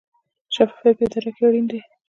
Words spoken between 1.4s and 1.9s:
اړین دی